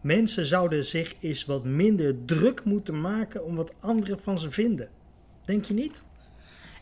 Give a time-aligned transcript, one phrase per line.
[0.00, 4.88] Mensen zouden zich eens wat minder druk moeten maken om wat anderen van ze vinden.
[5.44, 6.04] Denk je niet?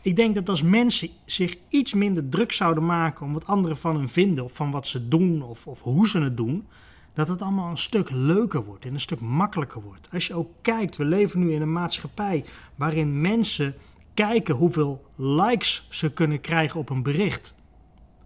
[0.01, 3.95] Ik denk dat als mensen zich iets minder druk zouden maken om wat anderen van
[3.95, 6.67] hen vinden, of van wat ze doen, of, of hoe ze het doen,
[7.13, 10.09] dat het allemaal een stuk leuker wordt en een stuk makkelijker wordt.
[10.11, 12.45] Als je ook kijkt, we leven nu in een maatschappij
[12.75, 13.75] waarin mensen
[14.13, 17.55] kijken hoeveel likes ze kunnen krijgen op een bericht.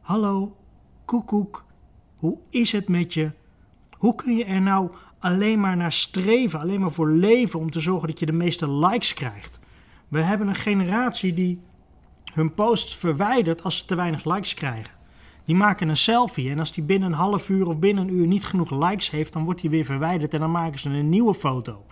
[0.02, 0.55] Hallo,
[1.05, 1.66] koekoek,
[2.16, 3.32] hoe is het met je?
[4.02, 7.79] Hoe kun je er nou alleen maar naar streven, alleen maar voor leven om te
[7.79, 9.59] zorgen dat je de meeste likes krijgt?
[10.07, 11.61] We hebben een generatie die
[12.33, 14.93] hun posts verwijdert als ze te weinig likes krijgen.
[15.43, 18.28] Die maken een selfie en als die binnen een half uur of binnen een uur
[18.28, 21.33] niet genoeg likes heeft, dan wordt die weer verwijderd en dan maken ze een nieuwe
[21.33, 21.86] foto.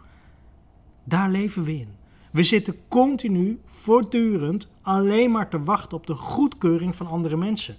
[1.03, 1.89] Daar leven we in.
[2.31, 7.75] We zitten continu, voortdurend, alleen maar te wachten op de goedkeuring van andere mensen.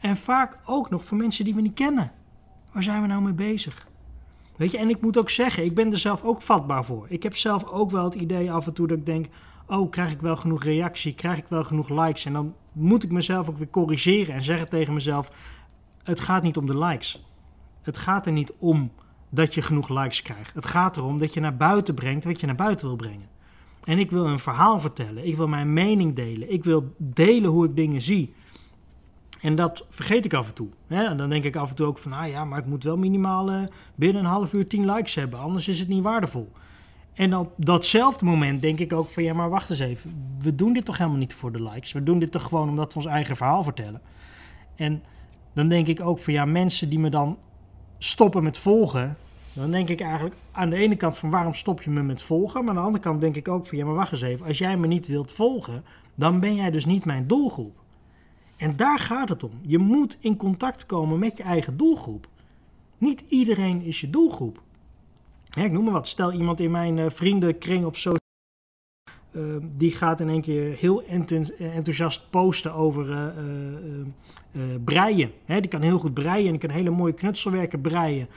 [0.00, 2.20] En vaak ook nog van mensen die we niet kennen.
[2.72, 3.86] Waar zijn we nou mee bezig?
[4.56, 7.06] Weet je, en ik moet ook zeggen, ik ben er zelf ook vatbaar voor.
[7.08, 9.26] Ik heb zelf ook wel het idee af en toe dat ik denk:
[9.66, 11.14] oh, krijg ik wel genoeg reactie?
[11.14, 12.24] Krijg ik wel genoeg likes?
[12.24, 15.30] En dan moet ik mezelf ook weer corrigeren en zeggen tegen mezelf:
[16.02, 17.24] het gaat niet om de likes.
[17.82, 18.92] Het gaat er niet om
[19.28, 20.54] dat je genoeg likes krijgt.
[20.54, 23.28] Het gaat erom dat je naar buiten brengt wat je naar buiten wil brengen.
[23.84, 25.26] En ik wil een verhaal vertellen.
[25.26, 26.52] Ik wil mijn mening delen.
[26.52, 28.34] Ik wil delen hoe ik dingen zie.
[29.42, 30.68] En dat vergeet ik af en toe.
[30.88, 32.96] En dan denk ik af en toe ook van, ah ja, maar ik moet wel
[32.96, 33.62] minimaal uh,
[33.94, 36.52] binnen een half uur 10 likes hebben, anders is het niet waardevol.
[37.14, 40.34] En op datzelfde moment denk ik ook van, ja, maar wacht eens even.
[40.38, 41.92] We doen dit toch helemaal niet voor de likes.
[41.92, 44.00] We doen dit toch gewoon omdat we ons eigen verhaal vertellen.
[44.74, 45.02] En
[45.52, 47.38] dan denk ik ook van, ja, mensen die me dan
[47.98, 49.16] stoppen met volgen,
[49.52, 52.60] dan denk ik eigenlijk aan de ene kant van, waarom stop je me met volgen?
[52.60, 54.46] Maar aan de andere kant denk ik ook van, ja, maar wacht eens even.
[54.46, 57.81] Als jij me niet wilt volgen, dan ben jij dus niet mijn doelgroep.
[58.62, 59.50] En daar gaat het om.
[59.66, 62.28] Je moet in contact komen met je eigen doelgroep.
[62.98, 64.62] Niet iedereen is je doelgroep.
[65.54, 66.08] ik noem maar wat.
[66.08, 68.16] Stel iemand in mijn uh, vriendenkring op social
[69.32, 71.02] uh, die gaat in één keer heel
[71.58, 75.30] enthousiast posten over uh, breien.
[75.46, 78.28] die kan heel goed breien en kan hele mooie knutselwerken breien.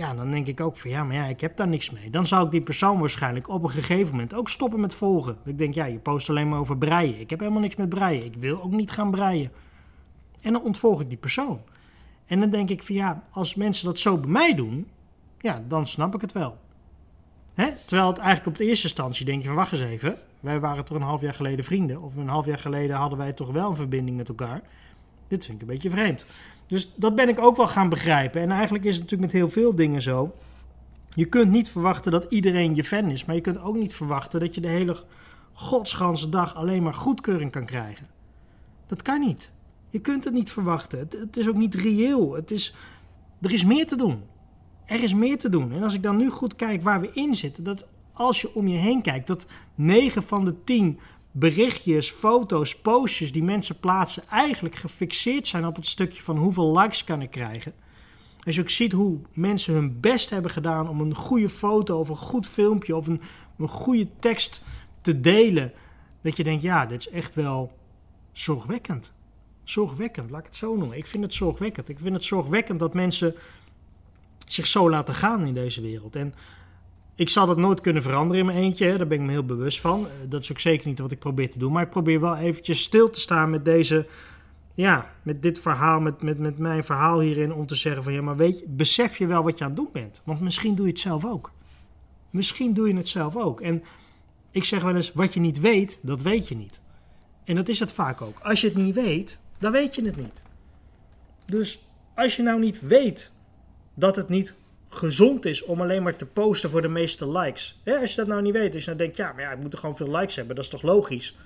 [0.00, 2.10] Ja, dan denk ik ook van ja, maar ja, ik heb daar niks mee.
[2.10, 5.36] Dan zou ik die persoon waarschijnlijk op een gegeven moment ook stoppen met volgen.
[5.44, 7.20] Ik denk, ja, je post alleen maar over breien.
[7.20, 8.24] Ik heb helemaal niks met breien.
[8.24, 9.50] Ik wil ook niet gaan breien.
[10.40, 11.60] En dan ontvolg ik die persoon.
[12.26, 14.88] En dan denk ik van ja, als mensen dat zo bij mij doen,
[15.38, 16.58] ja, dan snap ik het wel.
[17.54, 17.70] Hè?
[17.86, 20.16] Terwijl het eigenlijk op de eerste instantie denk je van wacht eens even.
[20.40, 22.02] Wij waren toch een half jaar geleden vrienden.
[22.02, 24.62] Of een half jaar geleden hadden wij toch wel een verbinding met elkaar.
[25.28, 26.26] Dit vind ik een beetje vreemd.
[26.70, 28.40] Dus dat ben ik ook wel gaan begrijpen.
[28.40, 30.34] En eigenlijk is het natuurlijk met heel veel dingen zo.
[31.14, 34.40] Je kunt niet verwachten dat iedereen je fan is, maar je kunt ook niet verwachten
[34.40, 35.04] dat je de hele
[35.52, 38.06] godsganse dag alleen maar goedkeuring kan krijgen.
[38.86, 39.50] Dat kan niet.
[39.90, 40.98] Je kunt het niet verwachten.
[40.98, 42.34] Het, het, is ook niet reëel.
[42.34, 42.74] Het is,
[43.40, 44.22] er is meer te doen.
[44.84, 45.72] Er is meer te doen.
[45.72, 48.68] En als ik dan nu goed kijk waar we in zitten, dat als je om
[48.68, 50.98] je heen kijkt, dat 9 van de 10
[51.30, 57.04] berichtjes, foto's, postjes die mensen plaatsen eigenlijk gefixeerd zijn op het stukje van hoeveel likes
[57.04, 57.72] kan ik krijgen.
[58.44, 62.08] Als je ook ziet hoe mensen hun best hebben gedaan om een goede foto of
[62.08, 63.20] een goed filmpje of een,
[63.58, 64.62] een goede tekst
[65.00, 65.72] te delen,
[66.22, 67.72] dat je denkt, ja, dit is echt wel
[68.32, 69.12] zorgwekkend.
[69.64, 70.96] Zorgwekkend, laat ik het zo noemen.
[70.96, 71.88] Ik vind het zorgwekkend.
[71.88, 73.34] Ik vind het zorgwekkend dat mensen
[74.46, 76.16] zich zo laten gaan in deze wereld.
[76.16, 76.34] En
[77.20, 78.96] ik zal dat nooit kunnen veranderen in mijn eentje, hè.
[78.96, 80.06] daar ben ik me heel bewust van.
[80.06, 81.72] Eh, dat is ook zeker niet wat ik probeer te doen.
[81.72, 84.06] Maar ik probeer wel eventjes stil te staan met deze,
[84.74, 87.52] ja, met dit verhaal, met, met, met mijn verhaal hierin.
[87.52, 89.78] Om te zeggen van, ja, maar weet je, besef je wel wat je aan het
[89.78, 90.20] doen bent?
[90.24, 91.52] Want misschien doe je het zelf ook.
[92.30, 93.60] Misschien doe je het zelf ook.
[93.60, 93.82] En
[94.50, 96.80] ik zeg wel eens, wat je niet weet, dat weet je niet.
[97.44, 98.38] En dat is het vaak ook.
[98.42, 100.42] Als je het niet weet, dan weet je het niet.
[101.46, 103.32] Dus als je nou niet weet
[103.94, 104.54] dat het niet
[104.90, 107.80] gezond is om alleen maar te posten voor de meeste likes.
[107.84, 109.78] als je dat nou niet weet, als je nou ja, maar ja, ik moet er
[109.78, 111.36] gewoon veel likes hebben, dat is toch logisch?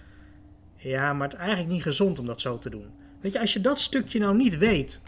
[0.77, 2.91] Ja, maar het is eigenlijk niet gezond om dat zo te doen.
[3.21, 5.01] Weet je, als je dat stukje nou niet weet,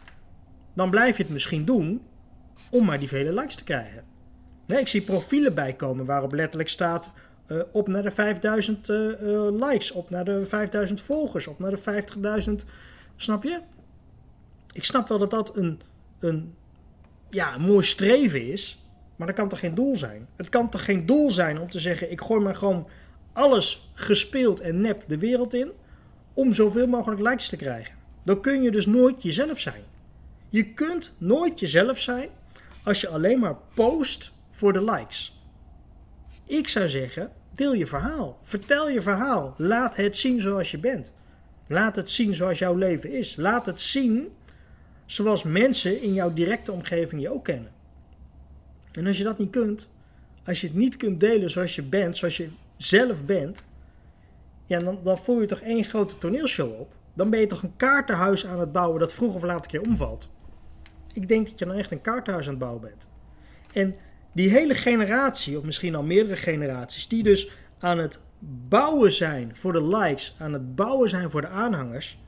[0.74, 2.02] dan blijf je het misschien doen
[2.70, 4.04] om maar die vele likes te krijgen.
[4.66, 7.12] Ik zie profielen bijkomen waarop letterlijk staat
[7.46, 11.70] uh, op naar de 5000 uh, uh, likes, op naar de 5000 volgers, op naar
[11.70, 12.02] de
[12.48, 12.68] 50.000.
[13.16, 13.60] Snap je?
[14.72, 15.80] Ik snap wel dat dat een,
[16.18, 16.54] een
[17.36, 18.78] ja, een mooi streven is.
[19.16, 20.28] Maar dat kan toch geen doel zijn?
[20.36, 22.88] Het kan toch geen doel zijn om te zeggen: ik gooi maar gewoon
[23.32, 25.70] alles gespeeld en nep de wereld in.
[26.34, 27.94] om zoveel mogelijk likes te krijgen.
[28.24, 29.82] Dan kun je dus nooit jezelf zijn.
[30.48, 32.28] Je kunt nooit jezelf zijn
[32.82, 35.40] als je alleen maar post voor de likes.
[36.46, 38.38] Ik zou zeggen: deel je verhaal.
[38.42, 39.54] Vertel je verhaal.
[39.56, 41.14] Laat het zien zoals je bent.
[41.68, 43.36] Laat het zien zoals jouw leven is.
[43.36, 44.28] Laat het zien
[45.06, 47.70] zoals mensen in jouw directe omgeving je ook kennen.
[48.92, 49.88] En als je dat niet kunt,
[50.44, 53.64] als je het niet kunt delen zoals je bent, zoals je zelf bent,
[54.66, 56.94] ja, dan, dan voer je toch één grote toneelshow op.
[57.14, 59.88] Dan ben je toch een kaartenhuis aan het bouwen dat vroeg of laat een keer
[59.88, 60.30] omvalt.
[61.12, 63.06] Ik denk dat je dan echt een kaartenhuis aan het bouwen bent.
[63.72, 63.96] En
[64.32, 68.18] die hele generatie, of misschien al meerdere generaties, die dus aan het
[68.68, 72.18] bouwen zijn voor de likes, aan het bouwen zijn voor de aanhangers,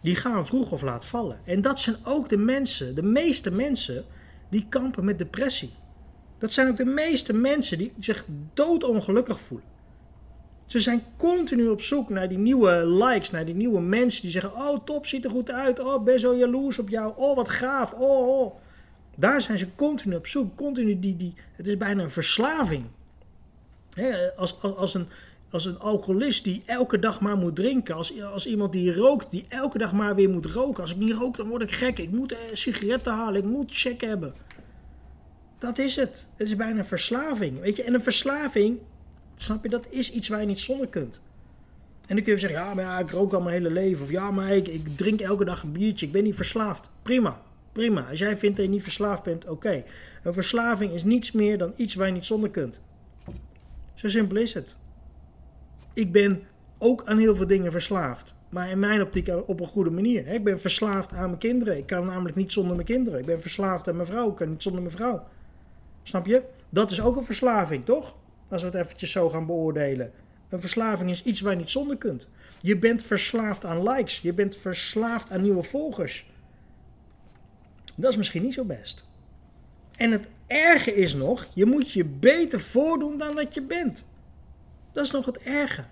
[0.00, 1.40] die gaan vroeg of laat vallen.
[1.44, 4.04] En dat zijn ook de mensen, de meeste mensen,
[4.48, 5.72] die kampen met depressie.
[6.38, 9.68] Dat zijn ook de meeste mensen die zich doodongelukkig voelen.
[10.66, 14.54] Ze zijn continu op zoek naar die nieuwe likes, naar die nieuwe mensen die zeggen:
[14.54, 15.80] Oh, top, ziet er goed uit.
[15.80, 17.12] Oh, ben zo jaloers op jou.
[17.16, 17.92] Oh, wat gaaf.
[17.92, 18.54] Oh, oh.
[19.16, 20.56] Daar zijn ze continu op zoek.
[20.56, 22.84] Continu die, die, het is bijna een verslaving.
[24.36, 25.08] als, als, als, een,
[25.50, 27.94] als een alcoholist die elke dag maar moet drinken.
[27.94, 30.82] Als, als iemand die rookt, die elke dag maar weer moet roken.
[30.82, 31.98] Als ik niet rook, dan word ik gek.
[31.98, 33.40] Ik moet eh, sigaretten halen.
[33.42, 34.34] Ik moet check hebben.
[35.58, 36.26] Dat is het.
[36.36, 37.60] Het is bijna een verslaving.
[37.60, 38.78] Weet je, en een verslaving,
[39.36, 41.20] snap je, dat is iets waar je niet zonder kunt.
[42.06, 44.04] En dan kun je zeggen, ja, maar ja, ik rook al mijn hele leven.
[44.04, 46.06] Of ja, maar ik, ik drink elke dag een biertje.
[46.06, 46.90] Ik ben niet verslaafd.
[47.02, 47.42] Prima.
[47.72, 48.06] Prima.
[48.10, 49.84] Als jij vindt dat je niet verslaafd bent, oké.
[50.22, 52.80] Een verslaving is niets meer dan iets waar je niet zonder kunt.
[53.94, 54.76] Zo simpel is het.
[55.92, 56.42] Ik ben
[56.78, 58.34] ook aan heel veel dingen verslaafd.
[58.48, 60.26] Maar in mijn optiek op een goede manier.
[60.26, 61.76] Ik ben verslaafd aan mijn kinderen.
[61.76, 63.18] Ik kan namelijk niet zonder mijn kinderen.
[63.20, 64.30] Ik ben verslaafd aan mijn vrouw.
[64.30, 65.26] Ik kan niet zonder mijn vrouw.
[66.02, 66.42] Snap je?
[66.68, 68.16] Dat is ook een verslaving, toch?
[68.48, 70.12] Als we het eventjes zo gaan beoordelen.
[70.48, 72.28] Een verslaving is iets waar je niet zonder kunt.
[72.60, 74.20] Je bent verslaafd aan likes.
[74.20, 76.30] Je bent verslaafd aan nieuwe volgers.
[77.96, 79.08] Dat is misschien niet zo best.
[79.96, 84.09] En het erge is nog, je moet je beter voordoen dan dat je bent.
[84.92, 85.84] Dat is nog het erge.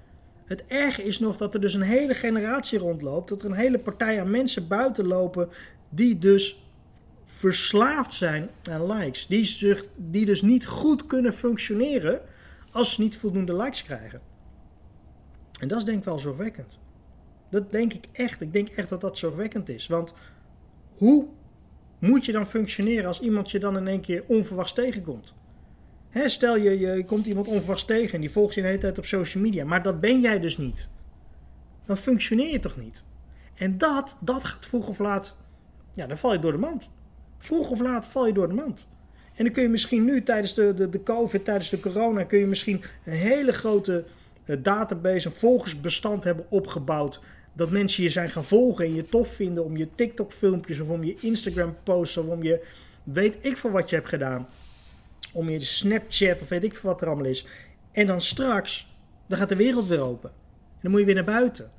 [0.44, 3.78] Het erge is nog dat er dus een hele generatie rondloopt, dat er een hele
[3.78, 5.48] partij aan mensen buiten lopen
[5.88, 6.62] die dus
[7.24, 9.26] verslaafd zijn aan likes.
[9.26, 12.20] Die, die dus niet goed kunnen functioneren
[12.70, 14.20] als ze niet voldoende likes krijgen.
[15.60, 16.78] En dat is denk ik wel zorgwekkend.
[17.50, 18.40] Dat denk ik echt.
[18.40, 19.86] Ik denk echt dat dat zorgwekkend is.
[19.86, 20.14] Want
[20.96, 21.26] hoe
[21.98, 25.34] moet je dan functioneren als iemand je dan in één keer onverwachts tegenkomt?
[26.08, 28.98] Hè, stel je, je komt iemand onverwachts tegen en die volgt je de hele tijd
[28.98, 29.64] op social media.
[29.64, 30.88] Maar dat ben jij dus niet.
[31.84, 33.04] Dan functioneer je toch niet?
[33.54, 35.36] En dat, dat gaat vroeg of laat,
[35.92, 36.90] ja, dan val je door de mand.
[37.38, 38.88] Vroeg of laat val je door de mand.
[39.34, 42.38] En dan kun je misschien nu tijdens de, de, de COVID, tijdens de corona, kun
[42.38, 44.04] je misschien een hele grote
[44.44, 47.20] uh, database, een volgersbestand hebben opgebouwd.
[47.52, 51.04] Dat mensen je zijn gaan volgen en je tof vinden om je TikTok-filmpjes of om
[51.04, 52.66] je Instagram-posts of om je
[53.02, 54.48] weet ik veel wat je hebt gedaan.
[55.32, 57.46] Om je Snapchat of weet ik veel wat er allemaal is.
[57.92, 58.96] En dan straks,
[59.26, 60.30] dan gaat de wereld weer open.
[60.30, 61.70] En dan moet je weer naar buiten.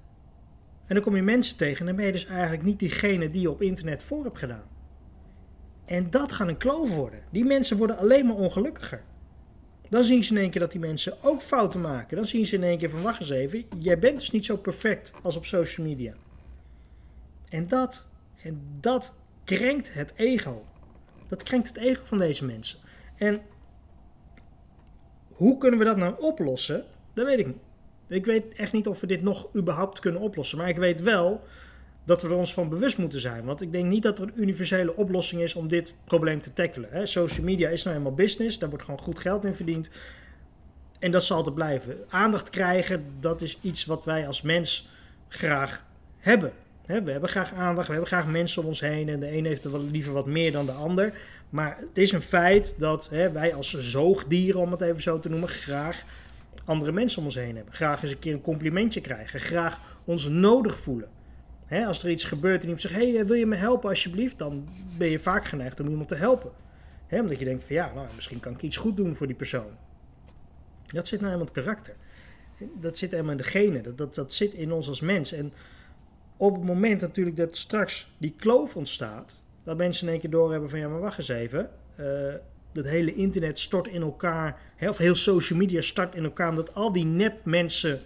[0.85, 3.41] En dan kom je mensen tegen en dan ben je dus eigenlijk niet diegene die
[3.41, 4.67] je op internet voor hebt gedaan.
[5.85, 7.19] En dat gaat een kloof worden.
[7.31, 9.03] Die mensen worden alleen maar ongelukkiger.
[9.89, 12.15] Dan zien ze in één keer dat die mensen ook fouten maken.
[12.15, 14.57] Dan zien ze in één keer van wacht eens even, jij bent dus niet zo
[14.57, 16.13] perfect als op social media.
[17.49, 18.09] En dat,
[18.43, 19.13] en dat
[19.43, 20.65] krenkt het ego.
[21.27, 22.79] Dat krenkt het ego van deze mensen.
[23.19, 23.41] En
[25.31, 26.85] hoe kunnen we dat nou oplossen?
[27.13, 27.57] Dat weet ik niet.
[28.07, 30.57] Ik weet echt niet of we dit nog überhaupt kunnen oplossen.
[30.57, 31.41] Maar ik weet wel
[32.09, 33.45] dat we er ons van bewust moeten zijn.
[33.45, 37.07] Want ik denk niet dat er een universele oplossing is om dit probleem te tackelen.
[37.07, 39.89] Social media is nou helemaal business, daar wordt gewoon goed geld in verdiend.
[40.99, 41.97] En dat zal altijd blijven.
[42.09, 44.89] Aandacht krijgen, dat is iets wat wij als mens
[45.27, 45.85] graag
[46.17, 46.51] hebben.
[46.85, 49.09] we hebben graag aandacht, we hebben graag mensen om ons heen.
[49.09, 51.13] En de een heeft er wel liever wat meer dan de ander.
[51.49, 55.49] Maar het is een feit dat wij als zoogdieren, om het even zo te noemen,
[55.49, 56.03] graag
[56.65, 57.73] andere mensen om ons heen hebben.
[57.73, 59.39] Graag eens een keer een complimentje krijgen.
[59.39, 61.09] Graag ons nodig voelen
[61.69, 64.37] als er iets gebeurt en iemand zegt: Hey, eh, wil je me helpen alsjeblieft?
[64.37, 66.51] Dan ben je vaak geneigd om iemand te helpen.
[67.09, 69.71] omdat je denkt: van ja, nou, misschien kan ik iets goed doen voor die persoon.
[70.85, 71.95] Dat zit nou helemaal in het karakter.
[72.79, 73.83] Dat zit helemaal in de genen.
[73.83, 75.31] Dat, dat, dat zit in ons als mens.
[75.31, 75.53] En
[76.37, 80.69] op het moment natuurlijk dat straks die kloof ontstaat, dat mensen in één keer doorhebben
[80.69, 81.69] van ja, maar wacht eens even.
[81.99, 82.05] Uh,
[82.71, 86.91] dat hele internet stort in elkaar, of heel social media start in elkaar, omdat al
[86.91, 87.99] die nep mensen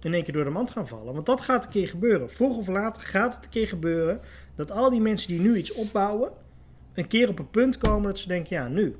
[0.00, 1.14] in één keer door de mand gaan vallen.
[1.14, 2.30] Want dat gaat een keer gebeuren.
[2.30, 4.20] Vroeg of laat gaat het een keer gebeuren
[4.54, 6.30] dat al die mensen die nu iets opbouwen,
[6.94, 8.96] een keer op een punt komen dat ze denken, ja, nu.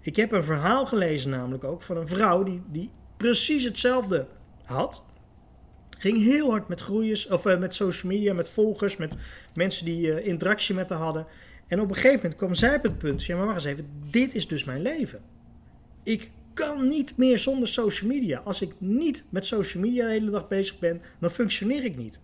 [0.00, 4.26] Ik heb een verhaal gelezen namelijk ook van een vrouw die, die precies hetzelfde
[4.64, 5.04] had.
[5.98, 9.14] Ging heel hard met groeiers, of uh, met social media, met volgers, met
[9.54, 11.26] mensen die uh, interactie met haar hadden.
[11.66, 13.90] En op een gegeven moment kwam zij op het punt, ja maar wacht eens even,
[14.10, 15.20] dit is dus mijn leven.
[16.02, 18.38] Ik kan niet meer zonder social media.
[18.38, 22.20] Als ik niet met social media de hele dag bezig ben, dan functioneer ik niet.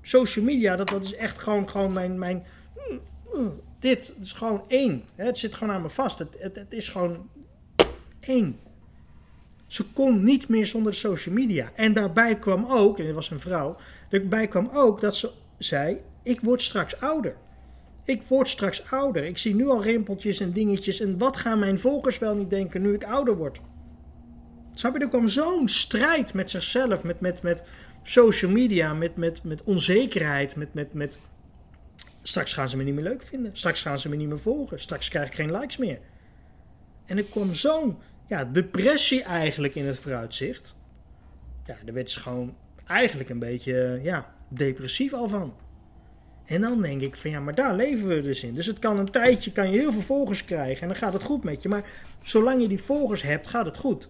[0.00, 2.44] Social media, dat, dat is echt gewoon, gewoon mijn, mijn,
[3.78, 5.02] dit is gewoon één.
[5.14, 6.18] Het zit gewoon aan me vast.
[6.18, 7.28] Het, het, het is gewoon
[8.20, 8.58] één.
[9.72, 11.72] Ze kon niet meer zonder de social media.
[11.74, 13.76] En daarbij kwam ook, en dit was een vrouw,
[14.08, 17.36] daarbij kwam ook dat ze zei: Ik word straks ouder.
[18.04, 19.24] Ik word straks ouder.
[19.24, 21.00] Ik zie nu al rimpeltjes en dingetjes.
[21.00, 23.60] En wat gaan mijn volgers wel niet denken nu ik ouder word?
[24.74, 25.00] Snap je?
[25.00, 27.64] Er kwam zo'n strijd met zichzelf, met, met, met
[28.02, 31.18] social media, met, met, met onzekerheid, met, met, met.
[32.22, 33.50] Straks gaan ze me niet meer leuk vinden.
[33.56, 34.80] Straks gaan ze me niet meer volgen.
[34.80, 35.98] Straks krijg ik geen likes meer.
[37.06, 40.74] En er kwam zo'n ja, depressie eigenlijk in het vooruitzicht.
[41.64, 42.54] Ja, daar werd ze gewoon
[42.86, 45.54] eigenlijk een beetje ja, depressief al van.
[46.44, 48.52] En dan denk ik van ja, maar daar leven we dus in.
[48.52, 51.22] Dus het kan een tijdje, kan je heel veel volgers krijgen en dan gaat het
[51.22, 51.68] goed met je.
[51.68, 51.84] Maar
[52.20, 54.08] zolang je die volgers hebt, gaat het goed.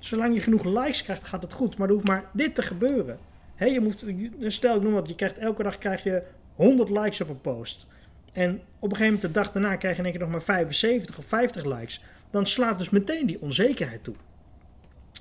[0.00, 1.78] Zolang je genoeg likes krijgt, gaat het goed.
[1.78, 3.18] Maar er hoeft maar dit te gebeuren.
[3.54, 4.04] He, je moet,
[4.46, 6.22] stel ik noem wat, je krijgt elke dag krijg je
[6.54, 7.86] 100 likes op een post.
[8.32, 11.18] En op een gegeven moment de dag daarna krijg je denk ik nog maar 75
[11.18, 12.02] of 50 likes.
[12.30, 14.14] Dan slaat dus meteen die onzekerheid toe.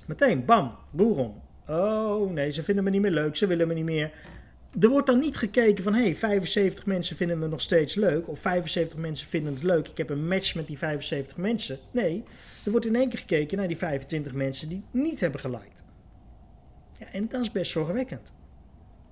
[0.08, 1.42] Meteen, bam, boerom.
[1.68, 4.12] Oh nee, ze vinden me niet meer leuk, ze willen me niet meer.
[4.80, 8.28] Er wordt dan niet gekeken van, hé, hey, 75 mensen vinden me nog steeds leuk.
[8.28, 11.80] Of 75 mensen vinden het leuk, ik heb een match met die 75 mensen.
[11.92, 12.24] Nee,
[12.66, 15.84] er wordt in één keer gekeken naar die 25 mensen die niet hebben geliked.
[17.00, 18.34] Ja, en dat is best zorgwekkend.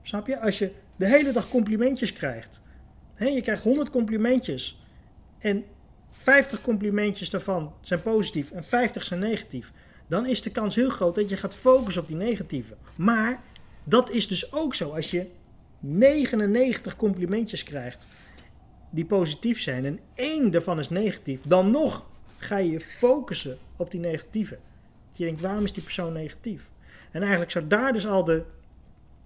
[0.01, 0.39] Snap je?
[0.39, 2.61] Als je de hele dag complimentjes krijgt.
[3.13, 4.81] Hè, je krijgt 100 complimentjes.
[5.39, 5.63] En
[6.27, 9.71] 50 complimentjes daarvan zijn positief en 50 zijn negatief.
[10.07, 12.75] Dan is de kans heel groot dat je gaat focussen op die negatieve.
[12.97, 13.41] Maar
[13.83, 14.89] dat is dus ook zo.
[14.89, 15.27] Als je
[15.79, 18.07] 99 complimentjes krijgt
[18.89, 22.05] die positief zijn en één daarvan is negatief, dan nog
[22.37, 24.57] ga je je focussen op die negatieve.
[25.13, 26.69] Je denkt, waarom is die persoon negatief?
[27.11, 28.43] En eigenlijk zou daar dus al de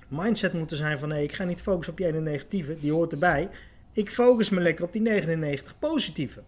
[0.08, 3.12] mindset moeten zijn van nee, ik ga niet focussen op die ene negatieve, die hoort
[3.12, 3.50] erbij.
[3.91, 6.41] Ik focus me lekker op die 99 positieve.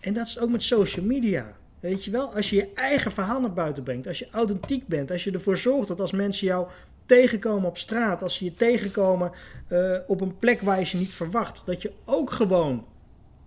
[0.00, 1.56] En dat is ook met social media.
[1.80, 5.10] Weet je wel, als je je eigen verhaal naar buiten brengt, als je authentiek bent,
[5.10, 6.68] als je ervoor zorgt dat als mensen jou
[7.06, 9.32] tegenkomen op straat, als ze je tegenkomen
[9.72, 12.86] uh, op een plek waar je ze niet verwacht, dat je ook gewoon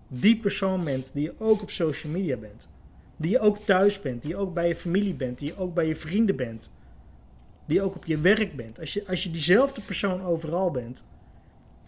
[0.07, 2.69] die persoon bent die je ook op social media bent.
[3.17, 5.73] Die je ook thuis bent, die je ook bij je familie bent, die je ook
[5.73, 6.69] bij je vrienden bent.
[7.65, 8.79] Die je ook op je werk bent.
[8.79, 11.03] Als je, als je diezelfde persoon overal bent,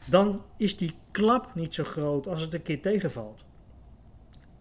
[0.06, 3.46] dan is die klap niet zo groot als het een keer tegenvalt.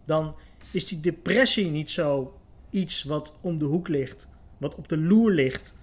[0.04, 0.34] Dan
[0.70, 2.38] is die depressie niet zo
[2.70, 4.26] iets wat om de hoek ligt,
[4.58, 5.75] wat op de loer ligt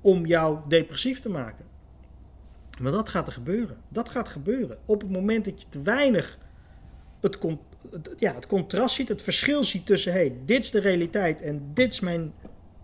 [0.00, 1.64] om jou depressief te maken.
[2.80, 3.76] Maar dat gaat er gebeuren.
[3.88, 4.78] Dat gaat gebeuren.
[4.84, 6.38] Op het moment dat je te weinig
[7.20, 7.38] het,
[8.18, 11.92] ja, het contrast ziet, het verschil ziet tussen hey, dit is de realiteit en dit
[11.92, 12.32] is mijn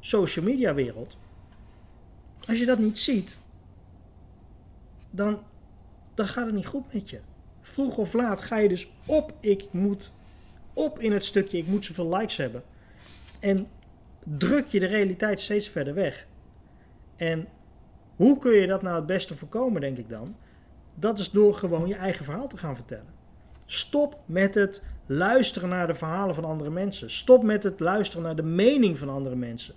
[0.01, 1.17] social media wereld.
[2.47, 3.39] Als je dat niet ziet,
[5.11, 5.39] dan,
[6.15, 7.21] dan gaat het niet goed met je.
[7.61, 10.13] Vroeg of laat ga je dus op, ik moet
[10.77, 12.63] op in het stukje, ik moet zoveel likes hebben.
[13.41, 13.67] En
[14.25, 16.27] druk je de realiteit steeds verder weg.
[17.17, 17.49] En
[18.17, 20.37] hoe kun je dat nou het beste voorkomen, denk ik dan?
[20.95, 23.15] Dat is door gewoon je eigen verhaal te gaan vertellen.
[23.67, 27.11] Stop met het luisteren naar de verhalen van andere mensen.
[27.11, 29.75] Stop met het luisteren naar de mening van andere mensen.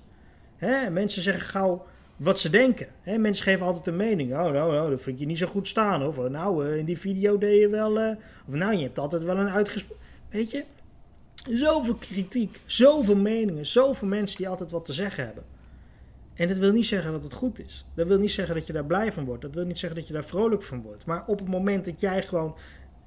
[0.55, 2.87] Hè, mensen zeggen gauw wat ze denken.
[3.01, 4.31] Hè, mensen geven altijd een mening.
[4.31, 6.07] Oh, nou, nou, dat vind je niet zo goed staan.
[6.07, 8.01] Of nou, eh, in die video deed je wel.
[8.01, 8.15] Uh,
[8.47, 10.05] of nou, je hebt altijd wel een uitgesproken.
[10.29, 10.63] Weet je,
[11.47, 15.43] zoveel kritiek, zoveel meningen, zoveel mensen die altijd wat te zeggen hebben.
[16.33, 17.85] En dat wil niet zeggen dat het goed is.
[17.93, 19.41] Dat wil niet zeggen dat je daar blij van wordt.
[19.41, 21.05] Dat wil niet zeggen dat je daar vrolijk van wordt.
[21.05, 22.55] Maar op het moment dat jij gewoon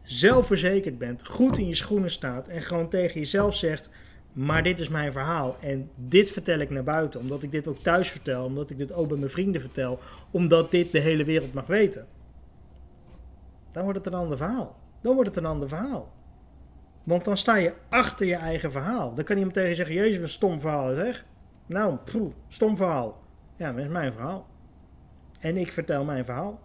[0.02, 3.88] zelfverzekerd bent, goed in je schoenen staat en gewoon tegen jezelf zegt:
[4.32, 7.78] Maar dit is mijn verhaal en dit vertel ik naar buiten, omdat ik dit ook
[7.78, 9.98] thuis vertel, omdat ik dit ook bij mijn vrienden vertel,
[10.30, 12.06] omdat dit de hele wereld mag weten.
[13.72, 14.76] Dan wordt het een ander verhaal.
[15.00, 16.12] Dan wordt het een ander verhaal.
[17.04, 19.14] Want dan sta je achter je eigen verhaal.
[19.14, 21.24] Dan kan iemand tegen je zeggen: Jezus, een stom verhaal zeg.
[21.66, 23.20] Nou, poeh, stom verhaal.
[23.56, 24.46] Ja, dat is mijn verhaal.
[25.40, 26.60] En ik vertel mijn verhaal.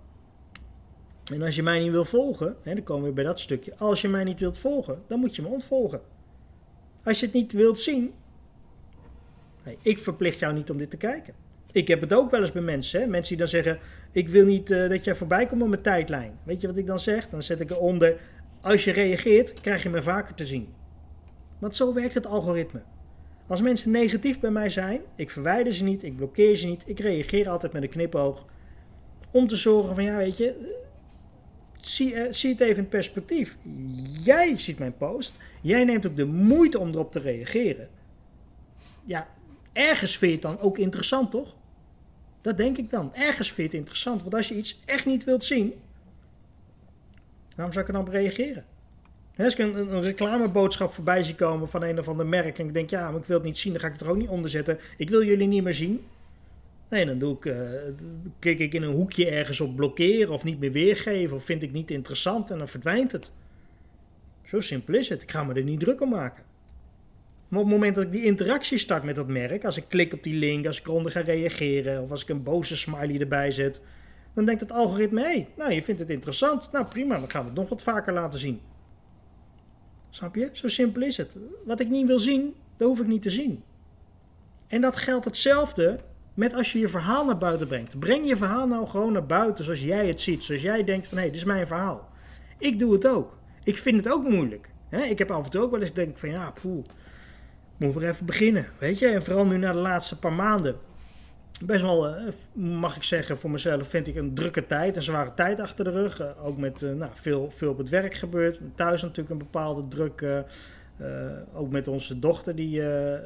[1.34, 3.74] En als je mij niet wil volgen, hè, dan komen we bij dat stukje.
[3.78, 6.02] Als je mij niet wilt volgen, dan moet je me ontvolgen.
[7.04, 8.14] Als je het niet wilt zien,
[9.82, 11.34] ik verplicht jou niet om dit te kijken.
[11.72, 13.02] Ik heb het ook wel eens bij mensen.
[13.02, 13.08] Hè?
[13.08, 13.80] Mensen die dan zeggen:
[14.12, 16.40] Ik wil niet uh, dat jij voorbij komt op mijn tijdlijn.
[16.44, 17.30] Weet je wat ik dan zeg?
[17.30, 18.20] Dan zet ik eronder:
[18.68, 20.74] Als je reageert, krijg je me vaker te zien.
[21.60, 22.82] Want zo werkt het algoritme.
[23.48, 27.00] Als mensen negatief bij mij zijn, ik verwijder ze niet, ik blokkeer ze niet, ik
[27.00, 28.46] reageer altijd met een knipoog.
[29.32, 30.76] Om te zorgen van ja, weet je,
[31.80, 33.58] zie, uh, zie het even in perspectief.
[34.24, 37.90] Jij ziet mijn post, jij neemt ook de moeite om erop te reageren.
[39.06, 39.28] Ja,
[39.74, 41.56] ergens vind je het dan ook interessant, toch?
[42.42, 43.14] Dat denk ik dan.
[43.14, 45.74] Ergens vind je het interessant, want als je iets echt niet wilt zien,
[47.58, 48.66] waarom zou ik er dan op reageren?
[49.38, 52.90] als ik een, reclameboodschap voorbij zie komen van een of ander merk en ik denk,
[52.90, 54.50] ja, maar ik wil het niet zien, dan ga ik het er ook niet onder
[54.50, 54.80] zetten.
[54.98, 56.06] Ik wil jullie niet meer zien.
[56.90, 57.70] Nee, dan doe ik, uh,
[58.40, 61.72] klik ik in een hoekje ergens op blokkeren of niet meer weergeven of vind ik
[61.72, 63.32] niet interessant en dan verdwijnt het.
[64.46, 65.22] Zo simpel is het.
[65.22, 66.44] Ik ga me er niet druk om maken.
[67.48, 70.14] Maar op het moment dat ik die interactie start met dat merk, als ik klik
[70.14, 73.52] op die link, als ik eronder ga reageren of als ik een boze smiley erbij
[73.52, 73.82] zet,
[74.38, 76.72] dan denkt het algoritme: hé, hey, nou je vindt het interessant.
[76.72, 78.62] Nou prima, dan gaan we het nog wat vaker laten zien.
[80.10, 80.50] Snap je?
[80.52, 81.38] Zo simpel is het.
[81.66, 83.64] Wat ik niet wil zien, dat hoef ik niet te zien.
[84.68, 86.00] En dat geldt hetzelfde
[86.34, 88.00] met als je je verhaal naar buiten brengt.
[88.00, 90.44] Breng je verhaal nou gewoon naar buiten zoals jij het ziet.
[90.44, 92.10] Zoals jij denkt van hé, hey, dit is mijn verhaal.
[92.58, 93.38] Ik doe het ook.
[93.64, 94.70] Ik vind het ook moeilijk.
[94.90, 96.86] Ik heb af en toe ook wel eens denk van ja, poeh,
[97.78, 98.68] moet weer even beginnen.
[98.80, 100.76] Weet je, en vooral nu na de laatste paar maanden.
[101.66, 102.24] Best wel, eh,
[102.54, 105.92] mag ik zeggen, voor mezelf vind ik een drukke tijd, een zware tijd achter de
[105.92, 106.20] rug.
[106.20, 108.60] Eh, ook met eh, nou, veel, veel op het werk gebeurd.
[108.76, 110.44] Thuis natuurlijk een bepaalde druk.
[111.54, 112.82] ook met onze dochter, die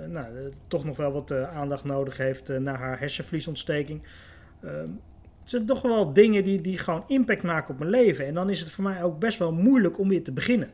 [0.08, 0.26] nou,
[0.68, 4.02] toch nog wel wat aandacht nodig heeft na haar hersenvliesontsteking.
[4.60, 8.26] Het zijn toch wel dingen die, die gewoon impact maken op mijn leven.
[8.26, 10.70] En dan is het voor mij ook best wel moeilijk om weer te beginnen.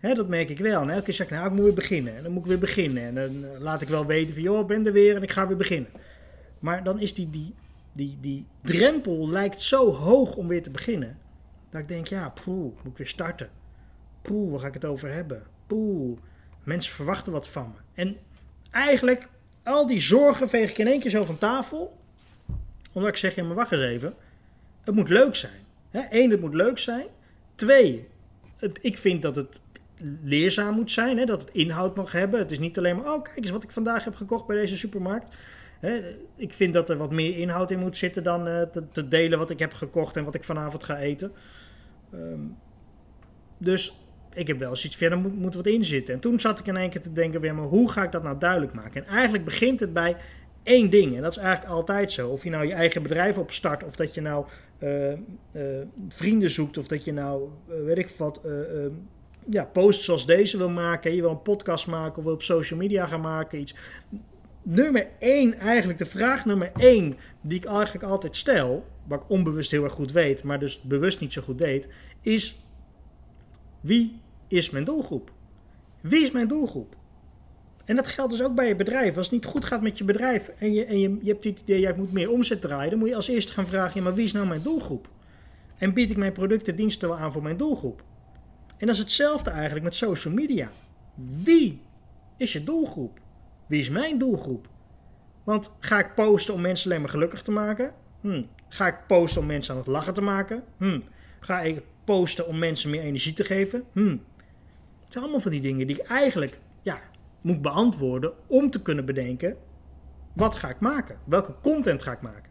[0.00, 0.82] Dat merk ik wel.
[0.82, 2.16] En elke keer zeg ik, nou, ik moet weer beginnen.
[2.16, 3.02] En dan moet ik weer beginnen.
[3.02, 5.46] En dan laat ik wel weten van, joh, ik ben er weer en ik ga
[5.46, 5.90] weer beginnen.
[6.62, 7.54] Maar dan is die, die,
[7.92, 11.18] die, die drempel lijkt zo hoog om weer te beginnen.
[11.70, 13.50] Dat ik denk, ja, poeh, moet ik weer starten.
[14.22, 15.42] Poeh, waar ga ik het over hebben?
[15.66, 16.18] Poeh,
[16.64, 17.80] mensen verwachten wat van me.
[17.94, 18.16] En
[18.70, 19.28] eigenlijk,
[19.62, 21.98] al die zorgen veeg ik in één keer zo van tafel.
[22.92, 24.14] Omdat ik zeg, ja, maar wacht eens even.
[24.84, 25.60] Het moet leuk zijn.
[25.90, 27.06] Eén, het moet leuk zijn.
[27.54, 28.08] Twee,
[28.56, 29.60] het, ik vind dat het
[30.22, 32.38] leerzaam moet zijn, hè, dat het inhoud mag hebben.
[32.38, 34.76] Het is niet alleen maar, oh kijk eens wat ik vandaag heb gekocht bij deze
[34.76, 35.36] supermarkt.
[36.36, 38.62] Ik vind dat er wat meer inhoud in moet zitten dan uh,
[38.92, 41.32] te, delen wat ik heb gekocht en wat ik vanavond ga eten.
[42.14, 42.56] Um,
[43.58, 44.00] dus
[44.34, 46.14] ik heb wel iets verder moet, moet wat in zitten.
[46.14, 48.22] En toen zat ik in één keer te denken weer, maar hoe ga ik dat
[48.22, 49.06] nou duidelijk maken?
[49.06, 50.16] En eigenlijk begint het bij
[50.62, 51.16] één ding.
[51.16, 52.28] En dat is eigenlijk altijd zo.
[52.28, 54.46] Of je nou je eigen bedrijf opstart, of dat je nou
[54.78, 55.16] uh, uh,
[56.08, 58.40] vrienden zoekt, of dat je nou, weet ik wat,
[59.50, 62.78] ja, posts zoals deze wil maken, je wil een podcast maken of wil op social
[62.78, 63.74] media gaan maken, iets.
[64.62, 69.70] Nummer één, eigenlijk de vraag nummer één die ik eigenlijk altijd stel, wat ik onbewust
[69.70, 71.88] heel erg goed weet, maar dus bewust niet zo goed deed,
[72.20, 72.64] is
[73.80, 75.32] wie is mijn doelgroep?
[76.00, 76.96] Wie is mijn doelgroep?
[77.84, 79.16] En dat geldt dus ook bij je bedrijf.
[79.16, 81.80] Als het niet goed gaat met je bedrijf en je, en je hebt het idee,
[81.80, 84.24] jij moet meer omzet draaien, dan moet je als eerste gaan vragen, ja, maar wie
[84.24, 85.08] is nou mijn doelgroep?
[85.78, 88.02] En bied ik mijn producten, diensten wel aan voor mijn doelgroep?
[88.78, 90.70] En dat is hetzelfde eigenlijk met social media.
[91.42, 91.80] Wie
[92.36, 93.20] is je doelgroep?
[93.72, 94.68] Wie is mijn doelgroep?
[95.44, 97.92] Want ga ik posten om mensen alleen maar gelukkig te maken?
[98.20, 98.42] Hm.
[98.68, 100.64] Ga ik posten om mensen aan het lachen te maken?
[100.76, 101.00] Hm.
[101.40, 103.84] Ga ik posten om mensen meer energie te geven?
[103.92, 104.08] Hm.
[105.00, 107.00] Het zijn allemaal van die dingen die ik eigenlijk ja,
[107.40, 109.56] moet beantwoorden om te kunnen bedenken:
[110.32, 111.16] wat ga ik maken?
[111.24, 112.50] Welke content ga ik maken?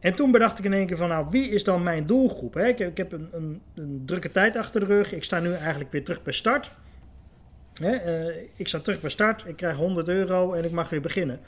[0.00, 2.56] En toen bedacht ik in één keer van, nou, wie is dan mijn doelgroep?
[2.56, 5.12] Ik, heb, ik heb een, een, een, drukke tijd achter de rug.
[5.12, 6.70] Ik sta nu eigenlijk weer terug bij start.
[7.80, 8.26] Hè?
[8.28, 9.44] Uh, ik sta terug bij start.
[9.46, 11.40] Ik krijg 100 euro en ik mag weer beginnen.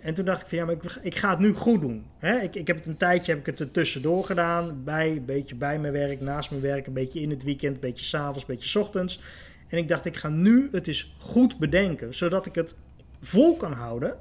[0.00, 2.06] En toen dacht ik van, ja, maar ik, ik ga het nu goed doen.
[2.18, 2.40] Hè?
[2.40, 4.84] Ik, ik heb het een tijdje, heb ik het er tussendoor gedaan.
[4.84, 7.80] Bij, een beetje bij mijn werk, naast mijn werk, een beetje in het weekend, een
[7.80, 9.20] beetje s'avonds, een beetje ochtends.
[9.68, 12.74] En ik dacht, ik ga nu het eens goed bedenken, zodat ik het
[13.20, 14.16] vol kan houden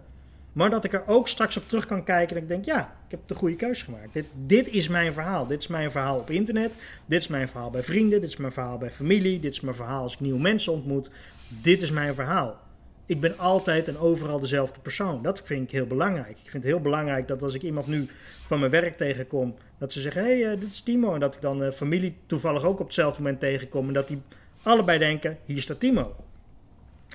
[0.53, 3.11] maar dat ik er ook straks op terug kan kijken en ik denk, ja, ik
[3.11, 4.13] heb de goede keuze gemaakt.
[4.13, 5.47] Dit, dit is mijn verhaal.
[5.47, 6.77] Dit is mijn verhaal op internet.
[7.05, 8.21] Dit is mijn verhaal bij vrienden.
[8.21, 9.39] Dit is mijn verhaal bij familie.
[9.39, 11.09] Dit is mijn verhaal als ik nieuwe mensen ontmoet.
[11.47, 12.59] Dit is mijn verhaal.
[13.05, 15.21] Ik ben altijd en overal dezelfde persoon.
[15.21, 16.29] Dat vind ik heel belangrijk.
[16.29, 19.93] Ik vind het heel belangrijk dat als ik iemand nu van mijn werk tegenkom, dat
[19.93, 21.13] ze zeggen: hé, hey, uh, dit is Timo.
[21.13, 23.87] En dat ik dan uh, familie toevallig ook op hetzelfde moment tegenkom.
[23.87, 24.21] En dat die
[24.61, 26.15] allebei denken: hier staat Timo.